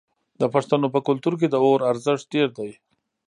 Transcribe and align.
د 0.39 0.43
پښتنو 0.53 0.87
په 0.93 0.99
کلتور 1.07 1.33
کې 1.39 1.47
د 1.49 1.55
اور 1.65 1.79
ارزښت 1.91 2.25
ډیر 2.33 2.49
دی. 2.57 2.71